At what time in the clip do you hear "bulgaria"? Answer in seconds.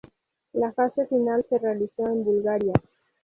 2.23-2.73